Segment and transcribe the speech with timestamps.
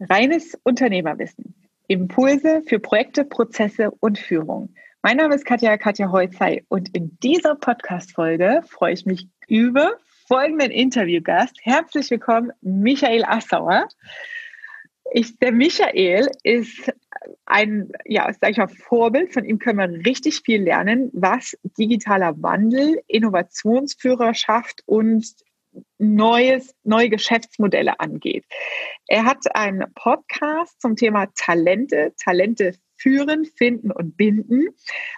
[0.00, 1.54] Reines Unternehmerwissen.
[1.88, 4.74] Impulse für Projekte, Prozesse und Führung.
[5.02, 9.92] Mein Name ist Katja Katja Holzei und in dieser Podcast-Folge freue ich mich über
[10.26, 11.56] folgenden Interviewgast.
[11.62, 13.88] Herzlich willkommen, Michael Assauer.
[15.12, 16.92] Ich, der Michael ist
[17.46, 19.32] ein, ja, sag ich mal, Vorbild.
[19.32, 25.24] Von ihm können wir richtig viel lernen, was digitaler Wandel, Innovationsführerschaft und
[25.98, 28.44] neues, neue Geschäftsmodelle angeht.
[29.06, 34.68] Er hat einen Podcast zum Thema Talente, Talente führen, finden und binden,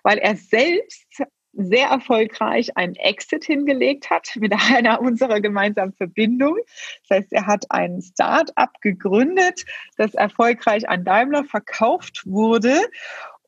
[0.03, 6.63] weil er selbst sehr erfolgreich einen Exit hingelegt hat mit einer unserer gemeinsamen Verbindungen.
[7.09, 9.65] Das heißt, er hat ein Start-up gegründet,
[9.97, 12.79] das erfolgreich an Daimler verkauft wurde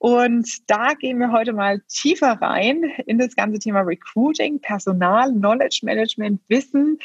[0.00, 5.80] und da gehen wir heute mal tiefer rein in das ganze Thema Recruiting, Personal, Knowledge
[5.82, 6.98] Management, Wissen.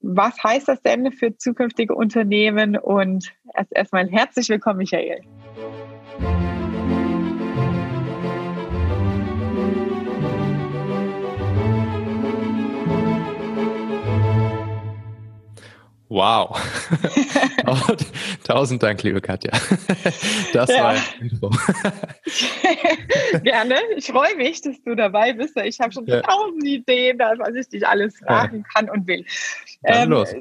[0.00, 2.76] Was heißt das denn für zukünftige Unternehmen?
[2.76, 5.20] Und erst erstmal herzlich willkommen, Michael.
[16.10, 16.60] Wow.
[18.44, 19.52] Tausend Dank, liebe Katja.
[20.52, 20.82] Das ja.
[20.82, 21.50] war ein Intro.
[23.44, 23.76] Gerne.
[23.96, 25.56] Ich freue mich, dass du dabei bist.
[25.56, 26.20] Ich habe schon ja.
[26.22, 29.24] tausend Ideen, was ich dich alles fragen kann und will.
[29.82, 30.34] Dann ähm, los.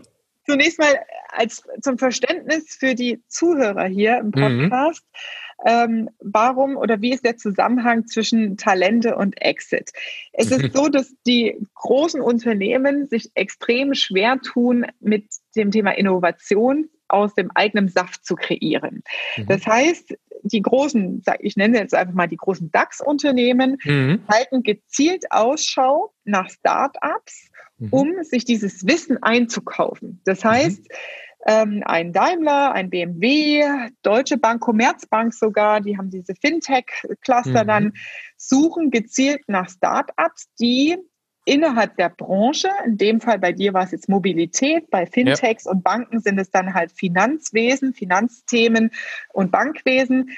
[0.47, 4.69] Zunächst mal als zum Verständnis für die Zuhörer hier im mhm.
[4.69, 5.03] Podcast.
[5.05, 9.91] Mhm ähm, warum oder wie ist der Zusammenhang zwischen Talente und Exit?
[10.33, 16.89] Es ist so, dass die großen Unternehmen sich extrem schwer tun, mit dem Thema Innovation
[17.07, 19.03] aus dem eigenen Saft zu kreieren.
[19.35, 19.47] Mhm.
[19.47, 24.21] Das heißt, die großen, ich nenne jetzt einfach mal die großen DAX-Unternehmen, mhm.
[24.31, 27.89] halten gezielt Ausschau nach Startups, mhm.
[27.91, 30.21] um sich dieses Wissen einzukaufen.
[30.23, 30.95] Das heißt, mhm
[31.45, 33.63] ähm, ein Daimler, ein BMW,
[34.01, 37.67] Deutsche Bank, Commerzbank sogar, die haben diese Fintech-Cluster mhm.
[37.67, 37.93] dann,
[38.37, 40.97] suchen gezielt nach Startups, die
[41.45, 45.71] innerhalb der Branche, in dem Fall bei dir war es jetzt Mobilität, bei Fintechs ja.
[45.71, 48.91] und Banken sind es dann halt Finanzwesen, Finanzthemen
[49.33, 50.31] und Bankwesen,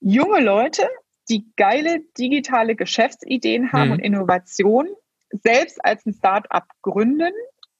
[0.00, 0.88] junge Leute,
[1.28, 3.92] die geile digitale Geschäftsideen haben mhm.
[3.92, 4.92] und Innovationen,
[5.30, 7.32] selbst als ein Startup gründen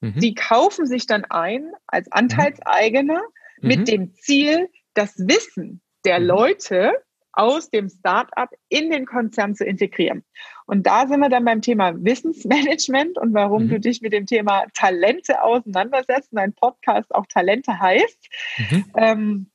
[0.03, 0.19] Mhm.
[0.19, 3.21] Die kaufen sich dann ein als Anteilseigner
[3.61, 3.67] mhm.
[3.67, 6.25] mit dem Ziel, das Wissen der mhm.
[6.25, 6.91] Leute
[7.31, 10.23] aus dem Startup in den Konzern zu integrieren.
[10.65, 13.69] Und da sind wir dann beim Thema Wissensmanagement und warum mhm.
[13.69, 18.29] du dich mit dem Thema Talente auseinandersetzt und dein Podcast auch Talente heißt.
[18.57, 18.85] Mhm.
[18.97, 19.49] Ähm,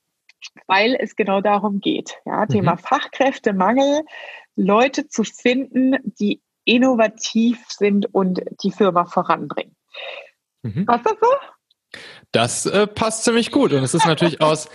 [0.67, 2.17] weil es genau darum geht.
[2.25, 2.49] Ja, mhm.
[2.49, 4.03] Thema Fachkräftemangel,
[4.57, 9.77] Leute zu finden, die innovativ sind und die Firma voranbringen.
[10.63, 10.87] Mhm.
[10.87, 11.29] Passt das so?
[12.33, 13.73] Das äh, passt ziemlich gut.
[13.73, 14.69] Und es ist natürlich aus,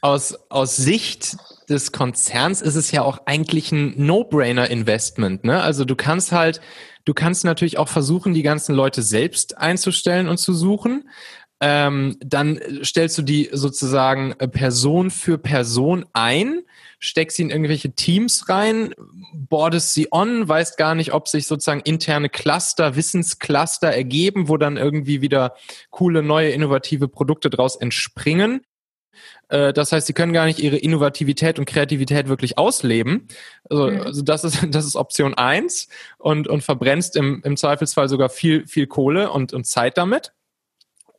[0.00, 1.36] aus, aus Sicht
[1.68, 5.44] des Konzerns ist es ja auch eigentlich ein No-Brainer-Investment.
[5.44, 5.62] Ne?
[5.62, 6.60] Also du kannst halt,
[7.04, 11.08] du kannst natürlich auch versuchen, die ganzen Leute selbst einzustellen und zu suchen.
[11.60, 16.62] Ähm, dann stellst du die sozusagen äh, Person für Person ein
[17.00, 18.94] steckst sie in irgendwelche Teams rein,
[19.32, 24.76] boardest sie on, weißt gar nicht, ob sich sozusagen interne Cluster, Wissenscluster ergeben, wo dann
[24.76, 25.54] irgendwie wieder
[25.90, 28.60] coole, neue, innovative Produkte draus entspringen.
[29.48, 33.28] Äh, das heißt, sie können gar nicht ihre Innovativität und Kreativität wirklich ausleben.
[33.68, 34.00] Also, mhm.
[34.02, 35.88] also das ist das ist Option eins
[36.18, 40.32] und und verbrennst im, im Zweifelsfall sogar viel viel Kohle und und Zeit damit.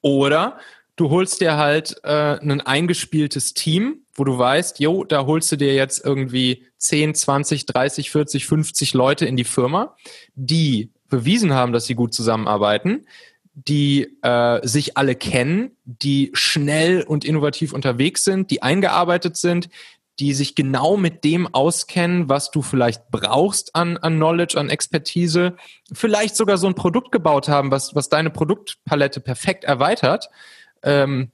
[0.01, 0.59] Oder
[0.95, 5.55] du holst dir halt äh, ein eingespieltes Team, wo du weißt, jo, da holst du
[5.55, 9.95] dir jetzt irgendwie 10, 20, 30, 40, 50 Leute in die Firma,
[10.35, 13.05] die bewiesen haben, dass sie gut zusammenarbeiten,
[13.53, 19.69] die äh, sich alle kennen, die schnell und innovativ unterwegs sind, die eingearbeitet sind,
[20.21, 25.55] die sich genau mit dem auskennen, was du vielleicht brauchst an, an Knowledge, an Expertise,
[25.91, 30.29] vielleicht sogar so ein Produkt gebaut haben, was, was deine Produktpalette perfekt erweitert
[30.83, 31.31] ähm,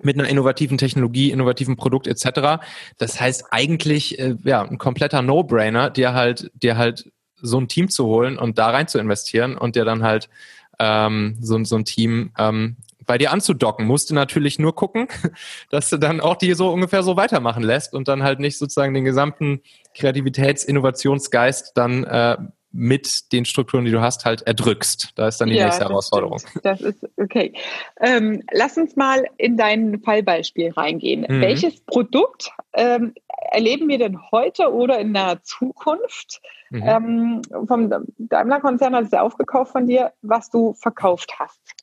[0.00, 2.64] mit einer innovativen Technologie, innovativen Produkt etc.
[2.96, 7.90] Das heißt eigentlich äh, ja ein kompletter No-Brainer, dir halt dir halt so ein Team
[7.90, 10.30] zu holen und da rein zu investieren und dir dann halt
[10.78, 12.76] ähm, so, so ein Team ähm,
[13.12, 13.86] bei dir anzudocken.
[13.86, 15.06] Musst du natürlich nur gucken,
[15.70, 18.94] dass du dann auch die so ungefähr so weitermachen lässt und dann halt nicht sozusagen
[18.94, 19.60] den gesamten
[19.94, 22.38] Kreativitäts-, Innovationsgeist dann äh,
[22.70, 25.10] mit den Strukturen, die du hast, halt erdrückst.
[25.16, 26.38] Da ist dann die ja, nächste Herausforderung.
[26.38, 26.64] Stimmt.
[26.64, 27.52] Das ist okay.
[28.00, 31.26] Ähm, lass uns mal in dein Fallbeispiel reingehen.
[31.28, 31.42] Mhm.
[31.42, 33.12] Welches Produkt ähm,
[33.50, 36.82] erleben wir denn heute oder in der Zukunft mhm.
[36.82, 41.81] ähm, vom Daimler-Konzern, also aufgekauft von dir, was du verkauft hast?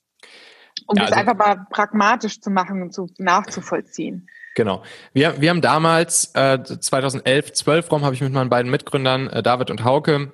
[0.87, 4.27] Um ja, das also, einfach mal pragmatisch zu machen und zu, nachzuvollziehen.
[4.55, 4.83] Genau.
[5.13, 9.41] Wir, wir haben damals, äh, 2011, 12 rum, habe ich mit meinen beiden Mitgründern, äh,
[9.41, 10.33] David und Hauke,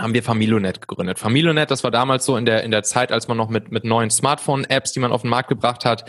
[0.00, 1.18] haben wir Familonet gegründet.
[1.18, 3.84] Familonet, das war damals so in der in der Zeit, als man noch mit mit
[3.84, 6.04] neuen Smartphone-Apps, die man auf den Markt gebracht hat,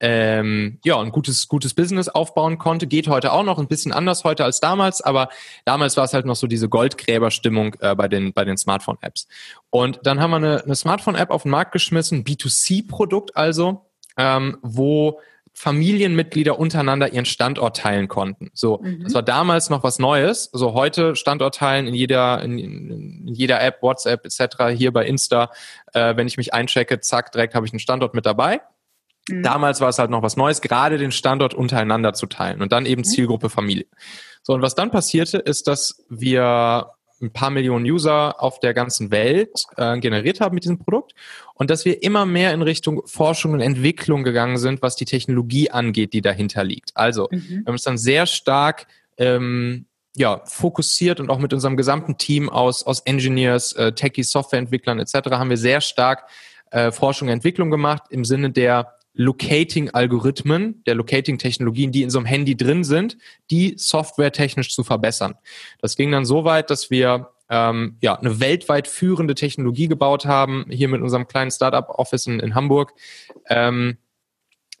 [0.00, 2.86] ähm, ja, ein gutes gutes Business aufbauen konnte.
[2.86, 5.28] Geht heute auch noch ein bisschen anders heute als damals, aber
[5.64, 9.28] damals war es halt noch so diese Goldgräberstimmung äh, bei den bei den Smartphone-Apps.
[9.70, 15.20] Und dann haben wir eine, eine Smartphone-App auf den Markt geschmissen, B2C-Produkt also, ähm, wo
[15.58, 18.50] Familienmitglieder untereinander ihren Standort teilen konnten.
[18.52, 19.04] So, mhm.
[19.04, 20.50] das war damals noch was Neues.
[20.52, 24.76] So heute Standort teilen in jeder in, in jeder App, WhatsApp etc.
[24.76, 25.50] Hier bei Insta,
[25.94, 28.60] äh, wenn ich mich einchecke, zack, direkt habe ich einen Standort mit dabei.
[29.30, 29.42] Mhm.
[29.44, 32.84] Damals war es halt noch was Neues, gerade den Standort untereinander zu teilen und dann
[32.84, 33.04] eben mhm.
[33.04, 33.86] Zielgruppe Familie.
[34.42, 36.90] So und was dann passierte, ist, dass wir
[37.20, 41.14] ein paar Millionen User auf der ganzen Welt äh, generiert haben mit diesem Produkt
[41.54, 45.70] und dass wir immer mehr in Richtung Forschung und Entwicklung gegangen sind, was die Technologie
[45.70, 46.90] angeht, die dahinter liegt.
[46.94, 47.48] Also mhm.
[47.48, 48.86] wir haben uns dann sehr stark
[49.16, 54.98] ähm, ja, fokussiert und auch mit unserem gesamten Team aus, aus Engineers, äh, Techies, Softwareentwicklern
[54.98, 55.30] etc.
[55.32, 56.24] haben wir sehr stark
[56.70, 62.26] äh, Forschung und Entwicklung gemacht im Sinne der Locating-Algorithmen, der Locating-Technologien, die in so einem
[62.26, 63.18] Handy drin sind,
[63.50, 65.34] die softwaretechnisch zu verbessern.
[65.80, 70.66] Das ging dann so weit, dass wir ähm, ja eine weltweit führende Technologie gebaut haben,
[70.70, 72.92] hier mit unserem kleinen Startup-Office in, in Hamburg.
[73.48, 73.98] Ähm,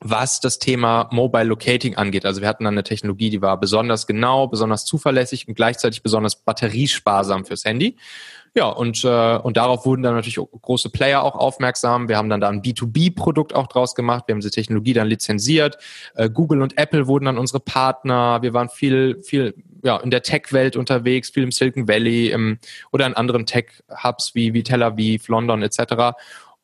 [0.00, 2.26] was das Thema Mobile Locating angeht.
[2.26, 6.36] Also wir hatten dann eine Technologie, die war besonders genau, besonders zuverlässig und gleichzeitig besonders
[6.44, 7.96] batteriesparsam fürs Handy.
[8.56, 12.08] Ja, und, äh, und darauf wurden dann natürlich große Player auch aufmerksam.
[12.08, 14.24] Wir haben dann da ein B2B-Produkt auch draus gemacht.
[14.26, 15.76] Wir haben diese Technologie dann lizenziert.
[16.14, 18.40] Äh, Google und Apple wurden dann unsere Partner.
[18.40, 19.54] Wir waren viel, viel
[19.84, 22.58] ja, in der Tech-Welt unterwegs, viel im Silicon Valley im,
[22.92, 26.16] oder in anderen Tech-Hubs wie, wie Tel Aviv, London etc.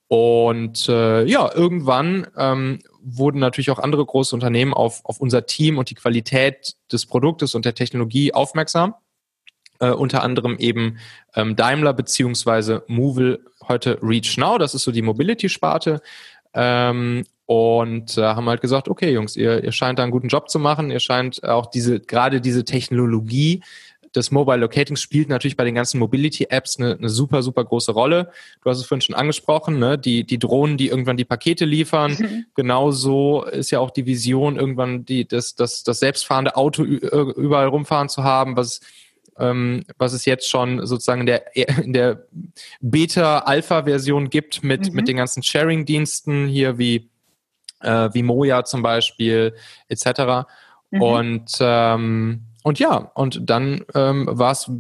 [0.08, 5.76] Und äh, ja, irgendwann ähm, wurden natürlich auch andere große Unternehmen auf, auf unser Team
[5.76, 8.94] und die Qualität des Produktes und der Technologie aufmerksam
[9.82, 10.98] äh, unter anderem eben
[11.34, 16.00] ähm, Daimler beziehungsweise Movil, heute Reach Now, das ist so die Mobility-Sparte.
[16.54, 20.48] Ähm, und äh, haben halt gesagt, okay, Jungs, ihr, ihr scheint da einen guten Job
[20.48, 23.62] zu machen, ihr scheint auch diese, gerade diese Technologie
[24.14, 28.30] des Mobile Locating spielt natürlich bei den ganzen Mobility-Apps eine, eine super, super große Rolle.
[28.62, 29.98] Du hast es vorhin schon angesprochen, ne?
[29.98, 32.12] die, die Drohnen, die irgendwann die Pakete liefern.
[32.18, 32.44] Mhm.
[32.54, 38.08] Genauso ist ja auch die Vision, irgendwann die, das, das, das selbstfahrende Auto überall rumfahren
[38.08, 38.80] zu haben, was
[39.38, 42.26] ähm, was es jetzt schon sozusagen in der, in der
[42.80, 44.96] Beta-Alpha-Version gibt mit, mhm.
[44.96, 47.10] mit den ganzen Sharing-Diensten hier wie,
[47.80, 49.54] äh, wie Moja zum Beispiel
[49.88, 50.46] etc.
[50.90, 51.02] Mhm.
[51.02, 54.70] Und, ähm, und ja, und dann ähm, war es,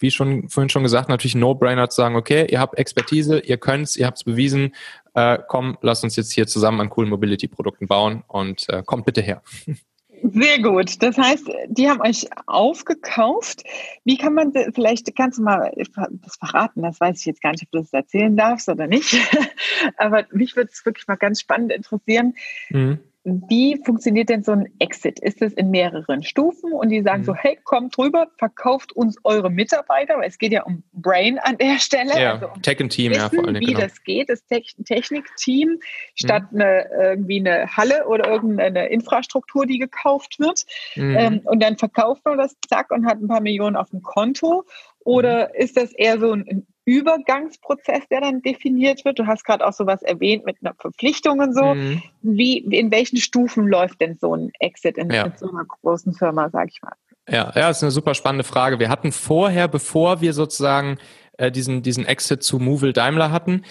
[0.00, 3.58] wie schon vorhin schon gesagt, natürlich ein No-Brainer zu sagen, okay, ihr habt Expertise, ihr
[3.58, 4.74] könnt's, ihr habt's bewiesen,
[5.14, 9.20] äh, komm, lasst uns jetzt hier zusammen an coolen Mobility-Produkten bauen und äh, kommt bitte
[9.20, 9.42] her.
[10.22, 11.02] Sehr gut.
[11.02, 13.64] Das heißt, die haben euch aufgekauft.
[14.04, 17.62] Wie kann man, vielleicht kannst du mal das verraten, das weiß ich jetzt gar nicht,
[17.64, 19.18] ob du das erzählen darfst oder nicht.
[19.96, 22.34] Aber mich würde es wirklich mal ganz spannend interessieren.
[22.70, 22.98] Mhm.
[23.22, 25.20] Wie funktioniert denn so ein Exit?
[25.20, 27.26] Ist es in mehreren Stufen und die sagen mhm.
[27.26, 31.58] so, hey, kommt rüber, verkauft uns eure Mitarbeiter, weil es geht ja um Brain an
[31.58, 32.18] der Stelle.
[32.18, 33.60] Ja, also um Tech and Team, wissen, ja, vor allem.
[33.60, 33.80] Wie genau.
[33.80, 35.80] das geht, das Technikteam,
[36.14, 36.62] statt mhm.
[36.62, 40.64] eine, irgendwie eine Halle oder irgendeine Infrastruktur, die gekauft wird.
[40.96, 41.16] Mhm.
[41.18, 44.64] Ähm, und dann verkauft man das, zack, und hat ein paar Millionen auf dem Konto.
[45.04, 45.54] Oder mhm.
[45.62, 49.18] ist das eher so ein Übergangsprozess, der dann definiert wird?
[49.18, 51.74] Du hast gerade auch sowas erwähnt mit einer Verpflichtung und so.
[51.74, 52.02] Mhm.
[52.22, 55.26] Wie, in welchen Stufen läuft denn so ein Exit in, ja.
[55.26, 56.92] in so einer großen Firma, sag ich mal?
[57.28, 58.80] Ja, ja, ist eine super spannende Frage.
[58.80, 60.98] Wir hatten vorher, bevor wir sozusagen
[61.38, 63.64] äh, diesen, diesen Exit zu Movil Daimler hatten,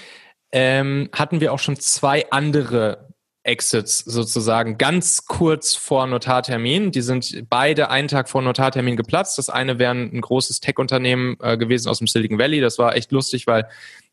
[0.52, 3.10] ähm, hatten wir auch schon zwei andere
[3.44, 6.92] Exits sozusagen ganz kurz vor Notartermin.
[6.92, 9.38] Die sind beide einen Tag vor Notartermin geplatzt.
[9.38, 12.60] Das eine wäre ein großes Tech-Unternehmen äh, gewesen aus dem Silicon Valley.
[12.62, 13.68] Das war echt lustig, weil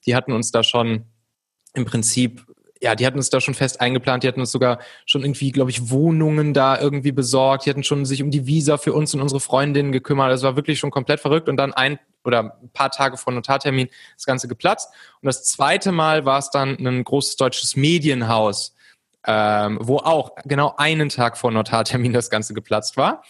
[0.07, 1.05] die hatten uns da schon
[1.75, 2.47] im Prinzip
[2.83, 5.71] ja, die hatten uns da schon fest eingeplant, die hatten uns sogar schon irgendwie, glaube
[5.71, 9.23] ich, Wohnungen da irgendwie besorgt, die hatten schon sich um die Visa für uns und
[9.23, 10.31] unsere Freundinnen gekümmert.
[10.31, 13.89] Das war wirklich schon komplett verrückt und dann ein oder ein paar Tage vor Notartermin
[14.15, 14.93] das Ganze geplatzt.
[15.21, 18.75] Und das zweite Mal war es dann ein großes deutsches Medienhaus,
[19.27, 23.23] ähm, wo auch genau einen Tag vor Notartermin das Ganze geplatzt war.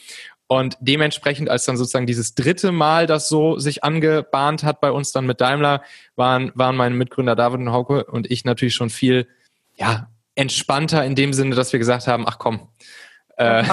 [0.49, 5.11] Und dementsprechend, als dann sozusagen dieses dritte Mal das so sich angebahnt hat bei uns
[5.11, 5.83] dann mit Daimler,
[6.15, 9.27] waren, waren meine Mitgründer David und Hauke und ich natürlich schon viel,
[9.75, 12.69] ja, entspannter in dem Sinne, dass wir gesagt haben, ach komm,
[13.39, 13.65] äh,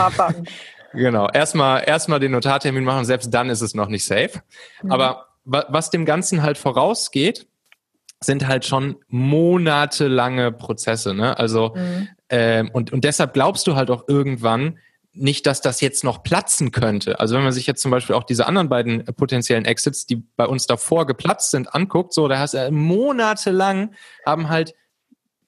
[0.93, 4.41] genau, erstmal, erstmal den Notartermin machen, selbst dann ist es noch nicht safe.
[4.81, 4.91] Mhm.
[4.91, 7.45] Aber was dem Ganzen halt vorausgeht,
[8.21, 11.13] sind halt schon monatelange Prozesse.
[11.13, 11.37] Ne?
[11.37, 12.07] Also mhm.
[12.29, 14.77] Ähm, und, und deshalb glaubst du halt auch irgendwann,
[15.15, 17.19] nicht, dass das jetzt noch platzen könnte.
[17.19, 20.47] Also wenn man sich jetzt zum Beispiel auch diese anderen beiden potenziellen Exits, die bei
[20.47, 23.93] uns davor geplatzt sind, anguckt, so, da hast du monatelang
[24.25, 24.73] haben halt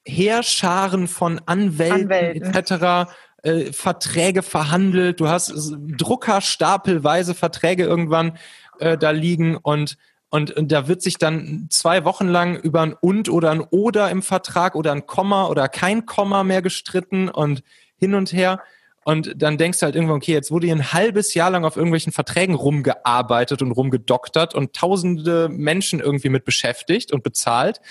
[0.06, 2.54] Heerscharen von Anwälten, Anwälten.
[2.54, 3.12] etc.
[3.42, 5.20] Äh, Verträge verhandelt.
[5.20, 5.52] Du hast
[5.98, 8.38] Druckerstapelweise Verträge irgendwann
[8.78, 9.98] äh, da liegen und
[10.30, 14.10] und, und da wird sich dann zwei Wochen lang über ein und oder ein oder
[14.10, 17.64] im Vertrag oder ein Komma oder kein Komma mehr gestritten und
[17.98, 18.62] hin und her.
[19.08, 21.78] Und dann denkst du halt irgendwann, okay, jetzt wurde hier ein halbes Jahr lang auf
[21.78, 27.82] irgendwelchen Verträgen rumgearbeitet und rumgedoktert und tausende Menschen irgendwie mit beschäftigt und bezahlt.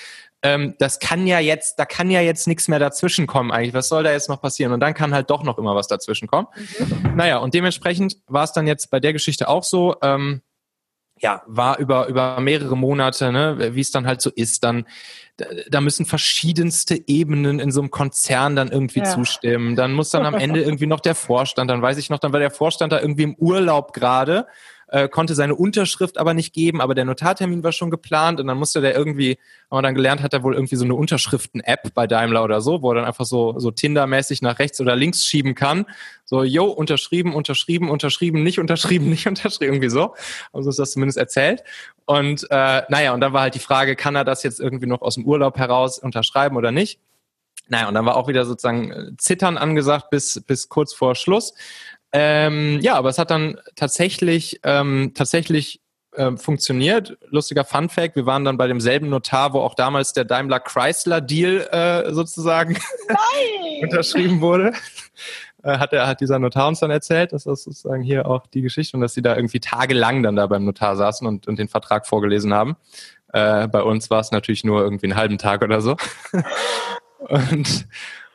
[0.42, 3.74] Ähm, das kann ja jetzt, da kann ja jetzt nichts mehr dazwischen kommen eigentlich.
[3.74, 4.72] Was soll da jetzt noch passieren?
[4.72, 6.48] Und dann kann halt doch noch immer was dazwischen kommen.
[6.56, 7.16] Mhm.
[7.16, 9.94] Naja, und dementsprechend war es dann jetzt bei der Geschichte auch so.
[10.02, 10.42] Ähm,
[11.20, 14.84] ja, war über, über mehrere Monate, ne, wie es dann halt so ist, dann,
[15.68, 19.06] da müssen verschiedenste Ebenen in so einem Konzern dann irgendwie ja.
[19.06, 19.76] zustimmen.
[19.76, 22.40] Dann muss dann am Ende irgendwie noch der Vorstand, dann weiß ich noch, dann war
[22.40, 24.46] der Vorstand da irgendwie im Urlaub gerade
[24.94, 28.56] äh, konnte seine Unterschrift aber nicht geben, aber der Notartermin war schon geplant und dann
[28.56, 32.06] musste der irgendwie, haben wir dann gelernt, hat er wohl irgendwie so eine Unterschriften-App bei
[32.06, 35.56] Daimler oder so, wo er dann einfach so, so Tinder-mäßig nach rechts oder links schieben
[35.56, 35.86] kann.
[36.24, 40.14] So, yo, unterschrieben, unterschrieben, unterschrieben, nicht unterschrieben, nicht unterschrieben, irgendwie so.
[40.52, 41.64] Also ist das zumindest erzählt.
[42.06, 45.02] Und äh, naja, und dann war halt die Frage, kann er das jetzt irgendwie noch
[45.02, 47.00] aus dem Urlaub heraus unterschreiben oder nicht?
[47.68, 51.54] Naja, und dann war auch wieder sozusagen äh, Zittern angesagt bis, bis kurz vor Schluss.
[52.16, 55.80] Ähm, ja, aber es hat dann tatsächlich, ähm, tatsächlich
[56.12, 57.18] äh, funktioniert.
[57.30, 61.20] Lustiger Fun Fact, wir waren dann bei demselben Notar, wo auch damals der Daimler Chrysler
[61.20, 62.78] Deal äh, sozusagen
[63.82, 64.74] unterschrieben wurde.
[65.64, 68.62] Äh, hat, er, hat dieser Notar uns dann erzählt, dass das sozusagen hier auch die
[68.62, 71.66] Geschichte und dass sie da irgendwie tagelang dann da beim Notar saßen und, und den
[71.66, 72.76] Vertrag vorgelesen haben.
[73.32, 75.96] Äh, bei uns war es natürlich nur irgendwie einen halben Tag oder so.
[77.18, 77.88] und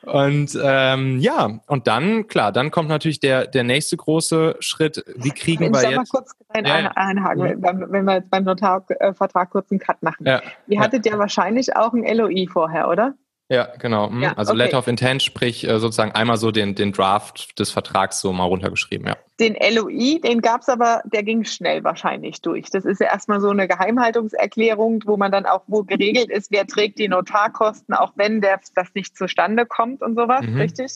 [0.04, 5.04] und ähm, ja, und dann, klar, dann kommt natürlich der, der nächste große Schritt.
[5.16, 5.96] Wie kriegen wenn wir jetzt...
[5.96, 7.56] Mal kurz ein, ja, einhaken, ja.
[7.58, 10.26] wenn, wenn wir jetzt beim Notarvertrag kurz einen Cut machen.
[10.26, 10.42] Ja.
[10.68, 13.14] Ihr hattet ja wahrscheinlich auch ein LOI vorher, oder?
[13.52, 14.10] Ja, genau.
[14.10, 14.22] Mhm.
[14.22, 14.60] Ja, also okay.
[14.60, 18.44] Letter of Intent, sprich äh, sozusagen einmal so den, den Draft des Vertrags so mal
[18.44, 19.18] runtergeschrieben, ja.
[19.40, 22.70] Den LOI, den gab es aber, der ging schnell wahrscheinlich durch.
[22.70, 26.68] Das ist ja erstmal so eine Geheimhaltungserklärung, wo man dann auch, wo geregelt ist, wer
[26.68, 30.60] trägt die Notarkosten, auch wenn der, das nicht zustande kommt und sowas, mhm.
[30.60, 30.92] richtig?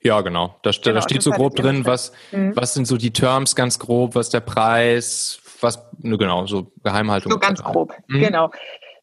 [0.00, 0.56] Ja, genau.
[0.62, 2.56] Da, genau, da steht so grob drin, was, mhm.
[2.56, 7.30] was sind so die Terms ganz grob, was der Preis, was, ne, genau, so Geheimhaltung.
[7.30, 8.20] So ganz grob, mhm.
[8.20, 8.50] genau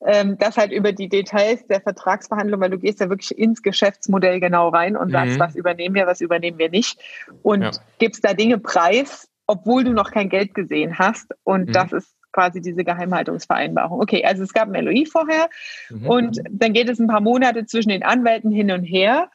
[0.06, 4.40] ähm, das halt über die Details der Vertragsverhandlung, weil du gehst ja wirklich ins Geschäftsmodell
[4.40, 5.40] genau rein und sagst, mhm.
[5.40, 7.00] was übernehmen wir, was übernehmen wir nicht
[7.44, 7.72] und ja.
[7.98, 11.74] gibst da Dinge preis, obwohl du noch kein Geld gesehen hast und mhm.
[11.74, 14.02] das ist quasi diese Geheimhaltungsvereinbarung.
[14.02, 15.50] Okay, also es gab ein LOI vorher
[15.90, 16.08] mhm.
[16.08, 19.30] und dann geht es ein paar Monate zwischen den Anwälten hin und her.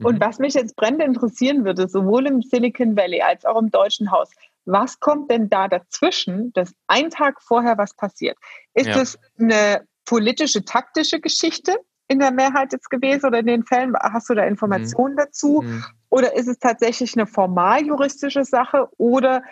[0.00, 0.20] Und mhm.
[0.20, 4.30] was mich jetzt brennend interessieren würde, sowohl im Silicon Valley als auch im Deutschen Haus,
[4.64, 8.36] was kommt denn da dazwischen, dass ein Tag vorher was passiert?
[8.74, 9.00] Ist ja.
[9.00, 11.76] es eine politische, taktische Geschichte
[12.08, 13.92] in der Mehrheit jetzt gewesen oder in den Fällen?
[13.94, 15.18] Hast du da Informationen mhm.
[15.18, 15.62] dazu?
[15.62, 15.84] Mhm.
[16.08, 19.42] Oder ist es tatsächlich eine formal juristische Sache oder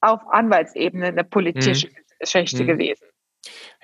[0.00, 1.94] auf Anwaltsebene eine politische mhm.
[2.18, 2.66] Geschichte mhm.
[2.66, 3.06] gewesen?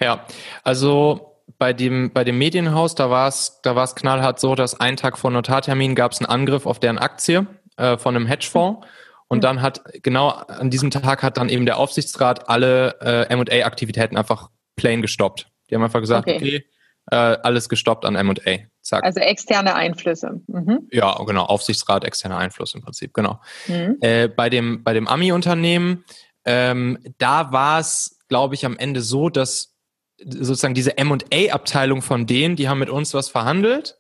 [0.01, 0.27] Ja,
[0.65, 4.97] also bei dem, bei dem Medienhaus, da war es da war's knallhart so, dass einen
[4.97, 8.81] Tag vor Notartermin gab es einen Angriff auf deren Aktie äh, von einem Hedgefonds.
[8.81, 8.91] Mhm.
[9.29, 14.17] Und dann hat genau an diesem Tag hat dann eben der Aufsichtsrat alle äh, M&A-Aktivitäten
[14.17, 15.49] einfach plain gestoppt.
[15.69, 16.65] Die haben einfach gesagt, okay, okay
[17.11, 18.59] äh, alles gestoppt an M&A.
[18.83, 19.05] Zack.
[19.05, 20.41] Also externe Einflüsse.
[20.47, 20.89] Mhm.
[20.91, 23.41] Ja, genau, Aufsichtsrat, externer Einfluss im Prinzip, genau.
[23.67, 23.99] Mhm.
[24.01, 26.05] Äh, bei dem, bei dem Ami-Unternehmen,
[26.45, 29.75] ähm, da war es, glaube ich, am Ende so, dass
[30.19, 33.99] sozusagen diese M&A-Abteilung von denen, die haben mit uns was verhandelt,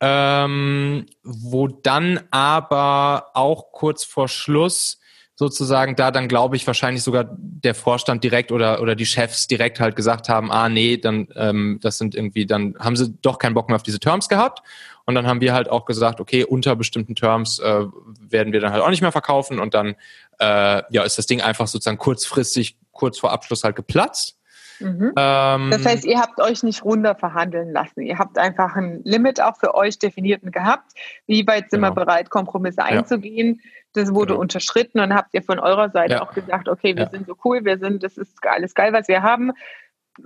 [0.00, 4.98] ähm, wo dann aber auch kurz vor Schluss
[5.36, 9.78] sozusagen da dann glaube ich wahrscheinlich sogar der Vorstand direkt oder oder die Chefs direkt
[9.78, 13.54] halt gesagt haben, ah nee, dann ähm, das sind irgendwie, dann haben sie doch keinen
[13.54, 14.62] Bock mehr auf diese Terms gehabt
[15.04, 17.84] und dann haben wir halt auch gesagt, okay, unter bestimmten Terms äh,
[18.20, 19.94] werden wir dann halt auch nicht mehr verkaufen und dann
[20.38, 24.38] äh, ja ist das Ding einfach sozusagen kurzfristig kurz vor Abschluss halt geplatzt.
[24.80, 25.12] Mhm.
[25.16, 28.02] Ähm, das heißt, ihr habt euch nicht runter verhandeln lassen.
[28.02, 30.92] Ihr habt einfach ein Limit auch für euch definierten gehabt.
[31.26, 31.94] Wie weit sind genau.
[31.94, 33.60] wir bereit, Kompromisse einzugehen?
[33.62, 33.70] Ja.
[33.96, 34.40] Das wurde genau.
[34.40, 36.22] unterschritten und habt ihr von eurer Seite ja.
[36.22, 37.10] auch gesagt, okay, wir ja.
[37.10, 39.52] sind so cool, wir sind, das ist alles geil, was wir haben.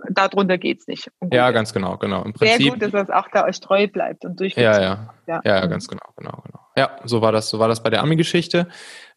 [0.09, 1.11] Darunter geht es nicht.
[1.33, 2.23] Ja, ganz genau, genau.
[2.23, 4.62] Im Prinzip, Sehr gut, dass das auch da euch treu bleibt und durchgeht.
[4.62, 5.71] Ja, ja, ja, ja, mhm.
[5.71, 6.61] ganz genau, genau, genau.
[6.77, 8.69] Ja, so war das, so war das bei der Ami-Geschichte.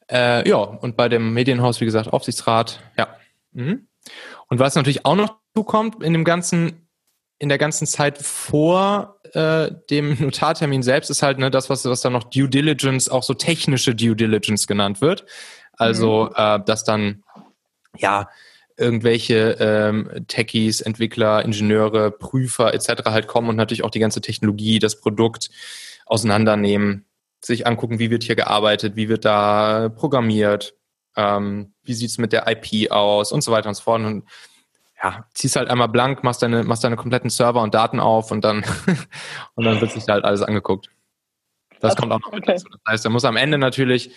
[0.09, 3.07] Äh, ja, und bei dem Medienhaus, wie gesagt, Aufsichtsrat, ja.
[3.51, 3.87] Mhm.
[4.47, 6.87] Und was natürlich auch noch zukommt in dem ganzen,
[7.37, 12.01] in der ganzen Zeit vor äh, dem Notartermin selbst ist halt ne, das, was, was
[12.01, 15.25] dann noch Due Diligence, auch so technische Due Diligence genannt wird.
[15.73, 16.33] Also, mhm.
[16.35, 17.23] äh, dass dann,
[17.97, 18.29] ja,
[18.77, 23.05] irgendwelche ähm, Techies, Entwickler, Ingenieure, Prüfer etc.
[23.05, 25.49] halt kommen und natürlich auch die ganze Technologie, das Produkt
[26.05, 27.05] auseinandernehmen,
[27.39, 30.75] sich angucken, wie wird hier gearbeitet, wie wird da programmiert,
[31.15, 34.01] ähm, wie sieht's mit der IP aus und so weiter und so fort.
[34.01, 34.23] Und
[35.03, 38.43] ja, ziehst halt einmal blank, machst deine, machst deine kompletten Server und Daten auf und
[38.43, 38.63] dann,
[39.55, 40.89] und dann wird sich halt alles angeguckt.
[41.81, 42.53] Das also, kommt auch noch okay.
[42.53, 42.69] dazu.
[42.69, 44.11] Das heißt, da muss am Ende natürlich,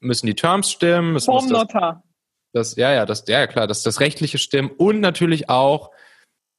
[0.00, 1.14] müssen die Terms stimmen.
[1.14, 2.02] Es Vom Notar.
[2.52, 5.90] Das, ja, ja, das, ja, klar, dass das rechtliche stimmen und natürlich auch,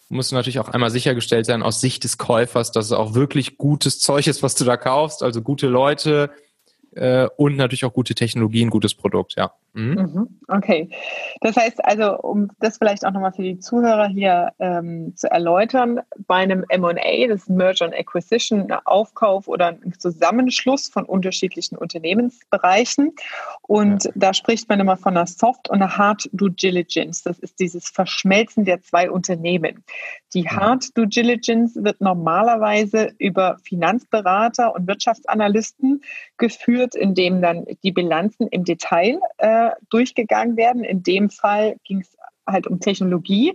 [0.10, 4.00] muss natürlich auch einmal sichergestellt sein aus Sicht des Käufers, dass es auch wirklich gutes
[4.00, 6.32] Zeug ist, was du da kaufst, also gute Leute,
[6.96, 9.54] äh, und natürlich auch gute Technologie, ein gutes Produkt, ja.
[9.76, 9.94] Mhm.
[9.94, 10.40] mhm.
[10.48, 10.90] Okay.
[11.42, 16.00] Das heißt also, um das vielleicht auch nochmal für die Zuhörer hier ähm, zu erläutern,
[16.28, 23.14] bei einem MA, das Merger and Acquisition, ein Aufkauf oder ein Zusammenschluss von unterschiedlichen Unternehmensbereichen.
[23.64, 24.12] Und ja.
[24.16, 27.24] da spricht man immer von einer Soft- und einer Hard Due Diligence.
[27.24, 29.84] Das ist dieses Verschmelzen der zwei Unternehmen.
[30.34, 36.02] Die Hard Due Diligence wird normalerweise über Finanzberater und Wirtschaftsanalysten
[36.38, 40.84] geführt wird, in dem dann die Bilanzen im Detail äh, durchgegangen werden.
[40.84, 42.16] In dem Fall ging es
[42.48, 43.54] halt um Technologie.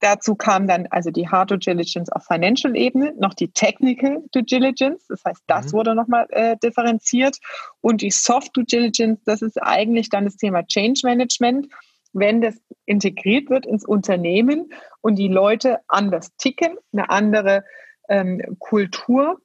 [0.00, 5.06] Dazu kam dann also die Hard Due Diligence auf Financial-Ebene, noch die Technical Due Diligence,
[5.06, 5.72] das heißt, das mhm.
[5.76, 7.38] wurde nochmal äh, differenziert.
[7.80, 11.68] Und die Soft Due Diligence, das ist eigentlich dann das Thema Change Management,
[12.12, 17.64] wenn das integriert wird ins Unternehmen und die Leute anders ticken, eine andere
[18.08, 19.40] ähm, Kultur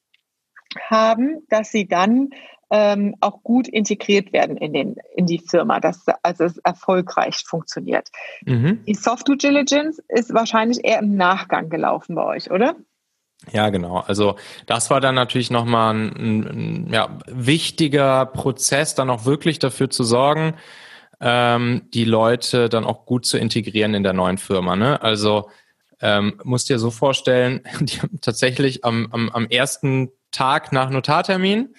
[0.89, 2.29] haben, dass sie dann
[2.69, 8.09] ähm, auch gut integriert werden in, den, in die Firma, dass also es erfolgreich funktioniert.
[8.45, 8.83] Mhm.
[8.85, 12.75] Die Soft Due Diligence ist wahrscheinlich eher im Nachgang gelaufen bei euch, oder?
[13.51, 13.99] Ja, genau.
[13.99, 19.59] Also das war dann natürlich nochmal ein, ein, ein ja, wichtiger Prozess, dann auch wirklich
[19.59, 20.55] dafür zu sorgen,
[21.21, 24.75] ähm, die Leute dann auch gut zu integrieren in der neuen Firma.
[24.75, 25.01] Ne?
[25.01, 25.49] Also
[26.01, 31.73] ähm, musst dir so vorstellen, die haben tatsächlich am, am, am ersten Tag nach Notartermin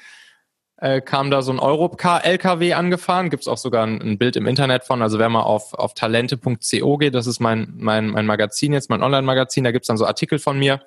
[0.80, 3.30] äh, kam da so ein Europcar-LKW angefahren.
[3.30, 5.02] Gibt's auch sogar ein, ein, Bild im Internet von.
[5.02, 9.02] Also wer mal auf, auf talente.co geht, das ist mein, mein, mein Magazin jetzt, mein
[9.02, 10.80] Online-Magazin, da gibt's dann so Artikel von mir.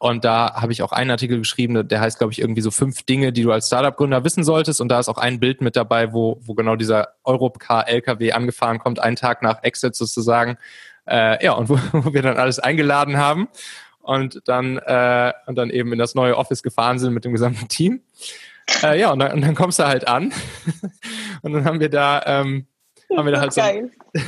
[0.00, 3.02] Und da habe ich auch einen Artikel geschrieben, der heißt, glaube ich, irgendwie so fünf
[3.02, 4.80] Dinge, die du als Startup-Gründer wissen solltest.
[4.80, 9.00] Und da ist auch ein Bild mit dabei, wo, wo genau dieser Europcar-LKW angefahren kommt,
[9.00, 10.56] einen Tag nach Exit sozusagen.
[11.06, 13.48] Äh, ja, und wo, wo wir dann alles eingeladen haben
[14.08, 17.68] und dann, äh, und dann eben in das neue Office gefahren sind mit dem gesamten
[17.68, 18.00] Team.
[18.82, 20.32] Äh, ja, und dann, und dann kommst du halt an.
[21.42, 22.66] und dann haben wir da, ähm,
[23.14, 23.90] haben wir da halt so, geil.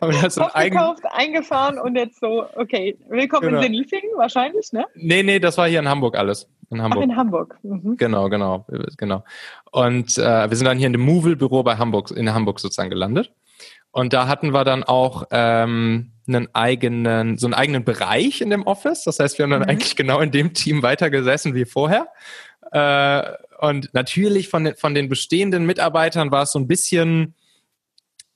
[0.00, 0.74] haben wir halt so ein
[1.10, 3.60] eingefahren und jetzt so, okay, willkommen genau.
[3.60, 4.84] in Sindelfingen wahrscheinlich, ne?
[4.94, 6.46] Nee, nee, das war hier in Hamburg alles.
[6.70, 7.02] In Hamburg.
[7.02, 7.58] Ach, in Hamburg.
[7.62, 7.96] Mhm.
[7.96, 8.66] Genau, genau,
[8.98, 9.24] genau.
[9.70, 13.32] Und äh, wir sind dann hier in dem Movil-Büro bei Hamburg, in Hamburg sozusagen gelandet.
[13.92, 18.66] Und da hatten wir dann auch ähm, einen eigenen, so einen eigenen Bereich in dem
[18.66, 19.04] Office.
[19.04, 19.68] Das heißt, wir haben dann mhm.
[19.68, 22.08] eigentlich genau in dem Team weitergesessen wie vorher.
[22.72, 23.22] Äh,
[23.58, 27.34] und natürlich von den, von den bestehenden Mitarbeitern war es so ein bisschen,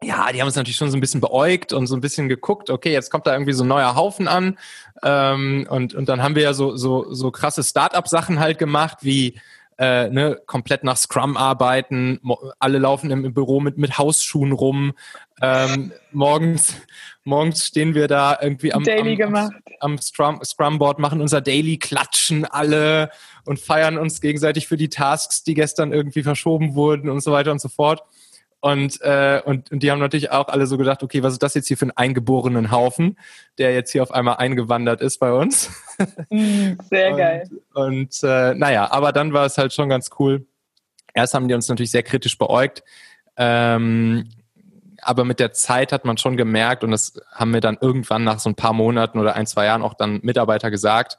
[0.03, 2.69] ja, die haben uns natürlich schon so ein bisschen beäugt und so ein bisschen geguckt,
[2.69, 4.59] okay, jetzt kommt da irgendwie so ein neuer Haufen an.
[5.03, 9.41] Ähm, und, und dann haben wir ja so, so, so krasse Start-up-Sachen halt gemacht, wie
[9.79, 12.21] äh, ne, komplett nach Scrum arbeiten,
[12.59, 14.95] alle laufen im, Büro mit, mit Hausschuhen rum.
[15.43, 16.77] Ähm, morgens,
[17.25, 21.79] morgens stehen wir da irgendwie am, Daily am, am, am Scrum, Scrum-Board, machen unser Daily,
[21.79, 23.11] klatschen alle
[23.45, 27.53] und feiern uns gegenseitig für die Tasks, die gestern irgendwie verschoben wurden und so weiter
[27.53, 28.03] und so fort.
[28.67, 31.55] Und, äh, und, und die haben natürlich auch alle so gedacht, okay, was ist das
[31.55, 33.17] jetzt hier für ein eingeborenen Haufen,
[33.59, 35.71] der jetzt hier auf einmal eingewandert ist bei uns.
[36.91, 37.49] Sehr und, geil.
[37.75, 40.47] Und äh, naja, aber dann war es halt schon ganz cool.
[41.15, 42.83] Erst haben die uns natürlich sehr kritisch beäugt.
[43.37, 44.31] Ähm,
[45.01, 48.41] aber mit der Zeit hat man schon gemerkt, und das haben mir dann irgendwann nach
[48.41, 51.19] so ein paar Monaten oder ein, zwei Jahren auch dann Mitarbeiter gesagt,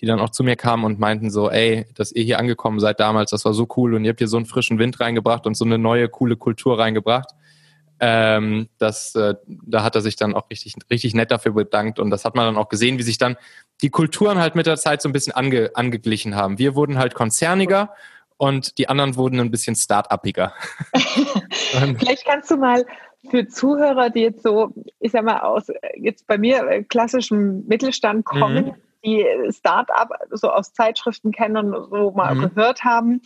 [0.00, 3.00] die dann auch zu mir kamen und meinten so, ey, dass ihr hier angekommen seid
[3.00, 5.56] damals, das war so cool und ihr habt hier so einen frischen Wind reingebracht und
[5.56, 7.30] so eine neue, coole Kultur reingebracht.
[8.00, 12.10] Ähm, das, äh, da hat er sich dann auch richtig, richtig nett dafür bedankt und
[12.10, 13.36] das hat man dann auch gesehen, wie sich dann
[13.82, 16.58] die Kulturen halt mit der Zeit so ein bisschen ange, angeglichen haben.
[16.58, 17.90] Wir wurden halt konzerniger
[18.36, 20.52] und die anderen wurden ein bisschen start-upiger.
[21.98, 22.84] Vielleicht kannst du mal
[23.30, 28.24] für Zuhörer, die jetzt so, ich sag mal, aus jetzt bei mir äh, klassischem Mittelstand
[28.24, 28.74] kommen, mhm
[29.04, 32.48] die Start-up so aus Zeitschriften kennen und so mal mhm.
[32.48, 33.22] gehört haben,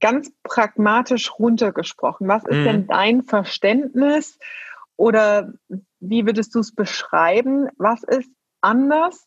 [0.00, 2.28] ganz pragmatisch runtergesprochen.
[2.28, 2.64] Was ist mhm.
[2.64, 4.38] denn dein Verständnis
[4.96, 5.52] oder
[6.00, 7.68] wie würdest du es beschreiben?
[7.78, 9.26] Was ist anders?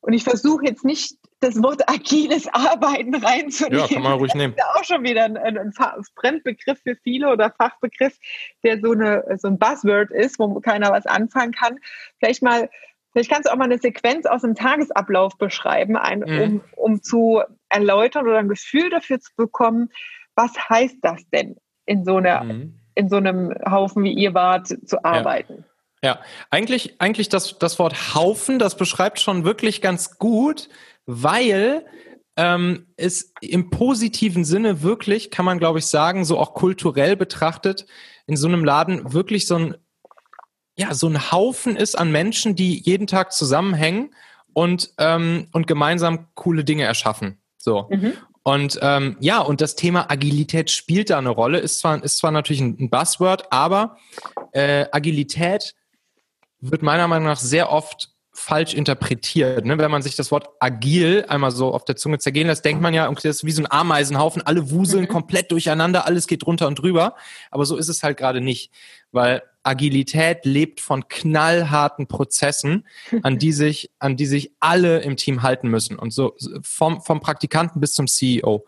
[0.00, 3.80] Und ich versuche jetzt nicht das Wort agiles Arbeiten reinzunehmen.
[3.80, 4.54] Ja, kann man ruhig nehmen.
[4.56, 5.72] Das ist ja auch schon wieder ein, ein,
[6.18, 8.16] Fremdbegriff für viele oder Fachbegriff,
[8.62, 11.78] der so, eine, so ein Buzzword ist, wo keiner was anfangen kann.
[12.18, 12.70] Vielleicht mal,
[13.16, 16.38] vielleicht kannst du auch mal eine Sequenz aus dem Tagesablauf beschreiben, ein, mhm.
[16.38, 19.88] um, um zu erläutern oder ein Gefühl dafür zu bekommen,
[20.34, 22.78] was heißt das denn in so einer, mhm.
[22.94, 25.54] in so einem Haufen, wie ihr wart, zu arbeiten?
[25.58, 25.64] Ja.
[26.04, 30.68] Ja, eigentlich, eigentlich das, das Wort Haufen, das beschreibt schon wirklich ganz gut,
[31.06, 31.86] weil
[32.36, 37.86] ähm, es im positiven Sinne wirklich, kann man glaube ich sagen, so auch kulturell betrachtet,
[38.26, 39.76] in so einem Laden wirklich so ein,
[40.76, 44.14] ja, so ein Haufen ist an Menschen, die jeden Tag zusammenhängen
[44.52, 47.38] und, ähm, und gemeinsam coole Dinge erschaffen.
[47.56, 47.88] So.
[47.90, 48.12] Mhm.
[48.42, 52.30] Und ähm, ja, und das Thema Agilität spielt da eine Rolle, ist zwar, ist zwar
[52.30, 53.96] natürlich ein, Buzzword, aber
[54.52, 55.74] äh, Agilität
[56.60, 59.64] wird meiner Meinung nach sehr oft falsch interpretiert.
[59.64, 59.78] Ne?
[59.78, 62.94] Wenn man sich das Wort agil einmal so auf der Zunge zergehen lässt, denkt man
[62.94, 65.08] ja, okay, das ist wie so ein Ameisenhaufen, alle wuseln mhm.
[65.08, 67.16] komplett durcheinander, alles geht drunter und drüber.
[67.50, 68.70] Aber so ist es halt gerade nicht,
[69.10, 72.86] weil Agilität lebt von knallharten Prozessen,
[73.22, 75.98] an die sich, an die sich alle im Team halten müssen.
[75.98, 78.64] Und so vom, vom Praktikanten bis zum CEO.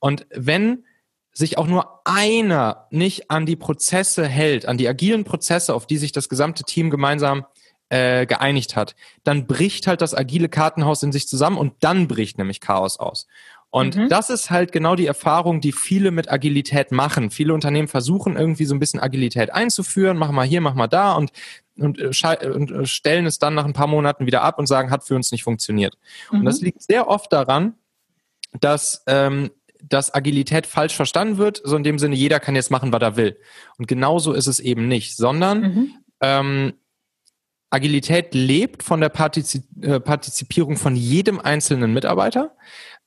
[0.00, 0.84] Und wenn
[1.32, 5.96] sich auch nur einer nicht an die Prozesse hält, an die agilen Prozesse, auf die
[5.96, 7.46] sich das gesamte Team gemeinsam
[7.88, 12.38] äh, geeinigt hat, dann bricht halt das agile Kartenhaus in sich zusammen und dann bricht
[12.38, 13.26] nämlich Chaos aus.
[13.72, 14.10] Und mhm.
[14.10, 17.30] das ist halt genau die Erfahrung, die viele mit Agilität machen.
[17.30, 21.14] Viele Unternehmen versuchen irgendwie so ein bisschen Agilität einzuführen, machen mal hier, machen mal da
[21.14, 21.32] und,
[21.78, 24.90] und, äh, und äh, stellen es dann nach ein paar Monaten wieder ab und sagen,
[24.90, 25.96] hat für uns nicht funktioniert.
[26.30, 26.40] Mhm.
[26.40, 26.66] Und das mhm.
[26.66, 27.72] liegt sehr oft daran,
[28.60, 29.50] dass ähm,
[29.88, 33.16] dass Agilität falsch verstanden wird, so in dem Sinne, jeder kann jetzt machen, was er
[33.16, 33.36] will.
[33.78, 35.94] Und genauso ist es eben nicht, sondern mhm.
[36.20, 36.72] ähm,
[37.72, 42.54] Agilität lebt von der Partizip äh, Partizipierung von jedem einzelnen Mitarbeiter.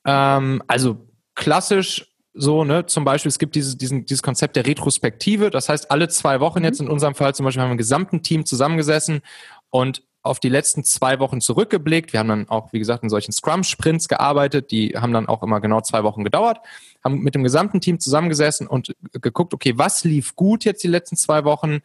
[0.06, 5.50] Ähm, also klassisch so, ne, zum Beispiel, es gibt dieses, diesen, dieses Konzept der Retrospektive.
[5.50, 6.66] Das heißt, alle zwei Wochen mhm.
[6.66, 9.22] jetzt in unserem Fall zum Beispiel haben wir im gesamten Team zusammengesessen
[9.70, 12.12] und auf die letzten zwei Wochen zurückgeblickt.
[12.12, 14.72] Wir haben dann auch, wie gesagt, in solchen Scrum-Sprints gearbeitet.
[14.72, 16.58] Die haben dann auch immer genau zwei Wochen gedauert.
[17.04, 21.16] Haben mit dem gesamten Team zusammengesessen und geguckt, okay, was lief gut jetzt die letzten
[21.16, 21.82] zwei Wochen?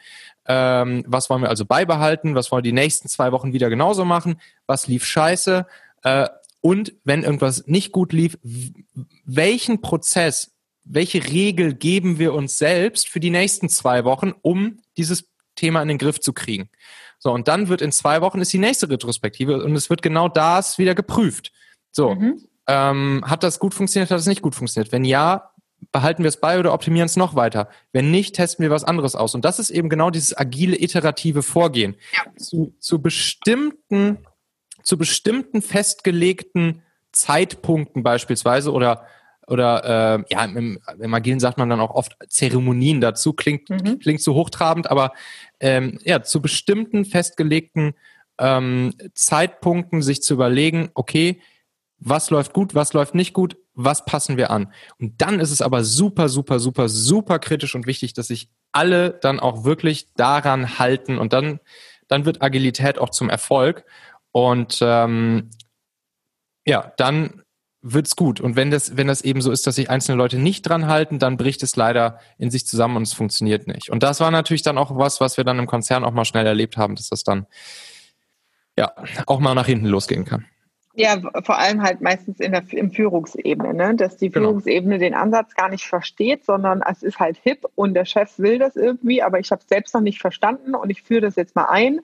[0.46, 2.34] Ähm, was wollen wir also beibehalten?
[2.34, 4.40] Was wollen wir die nächsten zwei Wochen wieder genauso machen?
[4.66, 5.66] Was lief scheiße?
[6.02, 6.28] Äh,
[6.60, 8.38] und wenn irgendwas nicht gut lief,
[9.24, 10.52] welchen Prozess,
[10.84, 15.88] welche Regel geben wir uns selbst für die nächsten zwei Wochen, um dieses Thema in
[15.88, 16.68] den Griff zu kriegen?
[17.18, 20.28] So, und dann wird in zwei Wochen ist die nächste Retrospektive und es wird genau
[20.28, 21.52] das wieder geprüft.
[21.92, 22.44] So, mhm.
[22.66, 24.90] ähm, hat das gut funktioniert, hat das nicht gut funktioniert?
[24.90, 25.50] Wenn ja,
[25.92, 27.68] behalten wir es bei oder optimieren es noch weiter?
[27.92, 29.34] Wenn nicht, testen wir was anderes aus.
[29.34, 31.96] Und das ist eben genau dieses agile, iterative Vorgehen.
[32.16, 32.34] Ja.
[32.36, 34.18] Zu, zu bestimmten,
[34.82, 39.06] zu bestimmten festgelegten Zeitpunkten beispielsweise oder
[39.46, 39.84] oder
[40.20, 43.98] äh, ja, im, im Agilen sagt man dann auch oft Zeremonien dazu, klingt, mhm.
[43.98, 45.12] klingt so hochtrabend, aber
[45.58, 47.94] ähm, ja, zu bestimmten festgelegten
[48.38, 51.40] ähm, Zeitpunkten sich zu überlegen, okay,
[51.98, 54.72] was läuft gut, was läuft nicht gut, was passen wir an.
[54.98, 59.18] Und dann ist es aber super, super, super, super kritisch und wichtig, dass sich alle
[59.20, 61.60] dann auch wirklich daran halten und dann,
[62.08, 63.84] dann wird Agilität auch zum Erfolg.
[64.32, 65.50] Und ähm,
[66.66, 67.42] ja, dann
[67.82, 68.40] wird's gut.
[68.40, 71.18] Und wenn das, wenn das eben so ist, dass sich einzelne Leute nicht dran halten,
[71.18, 73.90] dann bricht es leider in sich zusammen und es funktioniert nicht.
[73.90, 76.46] Und das war natürlich dann auch was, was wir dann im Konzern auch mal schnell
[76.46, 77.46] erlebt haben, dass das dann
[78.78, 78.92] ja
[79.26, 80.46] auch mal nach hinten losgehen kann.
[80.94, 83.94] Ja, vor allem halt meistens in der im Führungsebene, ne?
[83.94, 84.48] dass die genau.
[84.48, 88.58] Führungsebene den Ansatz gar nicht versteht, sondern es ist halt hip und der Chef will
[88.58, 91.54] das irgendwie, aber ich habe es selbst noch nicht verstanden und ich führe das jetzt
[91.54, 92.00] mal ein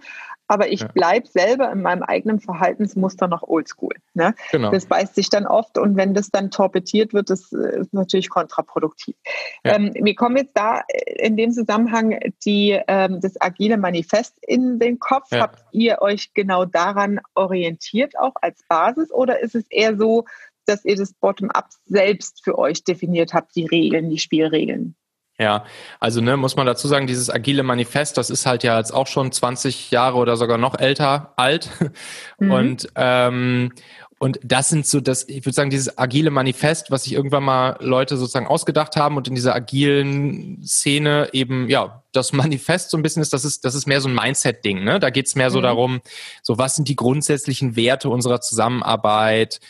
[0.48, 0.88] aber ich ja.
[0.88, 3.94] bleibe selber in meinem eigenen Verhaltensmuster noch oldschool.
[4.14, 4.34] Ne?
[4.52, 4.70] Genau.
[4.70, 8.28] Das beißt sich dann oft und wenn das dann torpediert wird, das äh, ist natürlich
[8.28, 9.16] kontraproduktiv.
[9.64, 9.76] Ja.
[9.76, 14.78] Ähm, mir kommen jetzt da äh, in dem Zusammenhang die, ähm, das agile Manifest in
[14.78, 15.32] den Kopf.
[15.32, 15.40] Ja.
[15.40, 20.24] Habt ihr euch genau daran orientiert, auch als Basis, oder ist es eher so,
[20.66, 24.96] dass ihr das Bottom-up selbst für euch definiert habt, die Regeln, die Spielregeln?
[25.38, 25.64] Ja,
[26.00, 29.06] also ne, muss man dazu sagen, dieses agile Manifest, das ist halt ja jetzt auch
[29.06, 31.70] schon 20 Jahre oder sogar noch älter alt.
[32.38, 32.50] Mhm.
[32.50, 33.72] Und ähm,
[34.18, 37.76] und das sind so das, ich würde sagen, dieses agile Manifest, was sich irgendwann mal
[37.80, 43.02] Leute sozusagen ausgedacht haben und in dieser agilen Szene eben, ja, das Manifest so ein
[43.02, 45.00] bisschen ist, das ist, das ist mehr so ein Mindset-Ding, ne?
[45.00, 45.64] Da geht's mehr so mhm.
[45.64, 46.00] darum,
[46.42, 49.60] so was sind die grundsätzlichen Werte unserer Zusammenarbeit,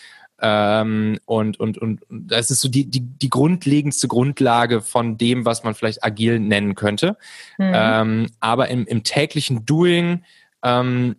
[0.41, 5.65] ähm, und, und, und das ist so die, die, die grundlegendste Grundlage von dem, was
[5.65, 7.17] man vielleicht agil nennen könnte.
[7.59, 7.73] Mhm.
[7.75, 10.25] Ähm, aber im, im täglichen Doing
[10.63, 11.17] ähm,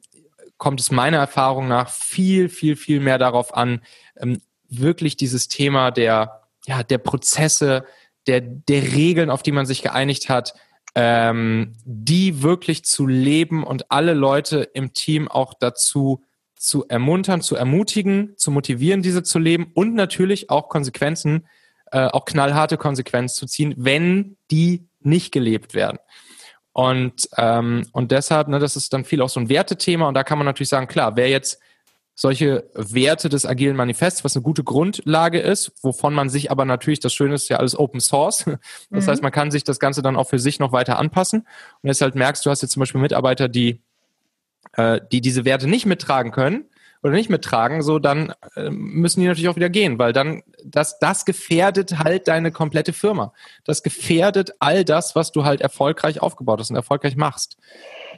[0.58, 3.82] kommt es meiner Erfahrung nach viel, viel, viel mehr darauf an,
[4.18, 7.86] ähm, wirklich dieses Thema der, ja, der Prozesse,
[8.28, 10.54] der, der Regeln, auf die man sich geeinigt hat,
[10.96, 16.24] ähm, die wirklich zu leben und alle Leute im Team auch dazu
[16.58, 21.48] zu ermuntern, zu ermutigen, zu motivieren, diese zu leben und natürlich auch Konsequenzen,
[21.92, 26.00] äh, auch knallharte Konsequenzen zu ziehen, wenn die nicht gelebt werden.
[26.74, 30.24] Und, ähm, und deshalb, ne, das ist dann viel auch so ein Wertethema und da
[30.24, 31.60] kann man natürlich sagen, klar, wer jetzt
[32.20, 37.00] solche Werte des agilen Manifests, was eine gute Grundlage ist, wovon man sich aber natürlich,
[37.00, 38.46] das Schöne ist ja alles Open Source.
[38.90, 39.10] Das mhm.
[39.10, 41.42] heißt, man kann sich das Ganze dann auch für sich noch weiter anpassen.
[41.42, 43.82] Und deshalb merkst du, hast jetzt zum Beispiel Mitarbeiter, die,
[44.78, 46.66] äh, die diese Werte nicht mittragen können
[47.04, 51.00] oder nicht mittragen, so dann äh, müssen die natürlich auch wieder gehen, weil dann das,
[51.00, 53.34] das gefährdet halt deine komplette Firma.
[53.66, 57.58] Das gefährdet all das, was du halt erfolgreich aufgebaut hast und erfolgreich machst.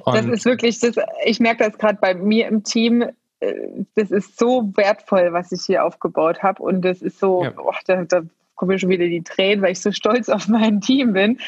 [0.06, 0.96] Und das ist wirklich, das,
[1.26, 3.04] ich merke das gerade bei mir im Team,
[3.40, 3.54] äh,
[3.96, 6.62] das ist so wertvoll, was ich hier aufgebaut habe.
[6.64, 7.54] Und das ist so, ja.
[7.58, 8.22] oh, da, da
[8.56, 11.40] kommen mir schon wieder die Tränen, weil ich so stolz auf mein Team bin.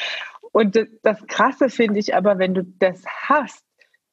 [0.52, 3.64] Und das, das Krasse finde ich aber, wenn du das hast,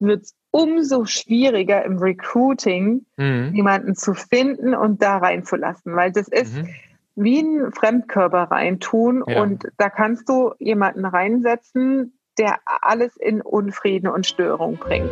[0.01, 3.51] wird es umso schwieriger im Recruiting, mhm.
[3.55, 6.69] jemanden zu finden und da reinzulassen, weil das ist mhm.
[7.17, 9.43] wie ein Fremdkörper reintun ja.
[9.43, 15.11] und da kannst du jemanden reinsetzen, der alles in Unfrieden und Störung bringt.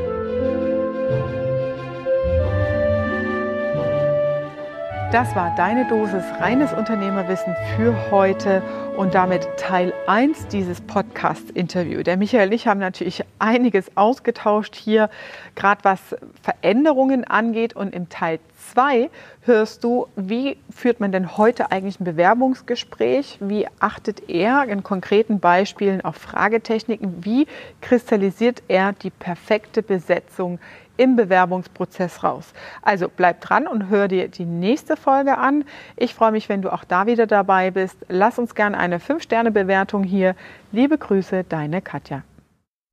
[5.16, 8.62] Das war deine Dosis reines Unternehmerwissen für heute
[8.98, 12.02] und damit Teil 1 dieses Podcast-Interview.
[12.02, 15.08] Der Michael und ich haben natürlich einiges ausgetauscht hier,
[15.54, 16.00] gerade was
[16.42, 17.74] Veränderungen angeht.
[17.74, 18.40] Und im Teil
[18.74, 19.08] 2
[19.40, 23.38] hörst du, wie führt man denn heute eigentlich ein Bewerbungsgespräch?
[23.40, 27.24] Wie achtet er in konkreten Beispielen auf Fragetechniken?
[27.24, 27.46] Wie
[27.80, 30.58] kristallisiert er die perfekte Besetzung
[30.96, 32.52] im Bewerbungsprozess raus.
[32.82, 35.64] Also bleib dran und hör dir die nächste Folge an.
[35.96, 37.96] Ich freue mich, wenn du auch da wieder dabei bist.
[38.08, 40.34] Lass uns gerne eine 5-Sterne-Bewertung hier.
[40.72, 42.22] Liebe Grüße, deine Katja.